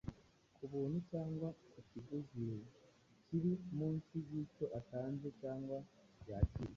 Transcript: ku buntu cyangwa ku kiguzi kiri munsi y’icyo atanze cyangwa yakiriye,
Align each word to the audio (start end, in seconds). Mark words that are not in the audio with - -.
ku 0.55 0.63
buntu 0.71 0.97
cyangwa 1.11 1.47
ku 1.71 1.79
kiguzi 1.89 2.45
kiri 3.25 3.51
munsi 3.77 4.13
y’icyo 4.29 4.65
atanze 4.79 5.27
cyangwa 5.41 5.77
yakiriye, 6.29 6.69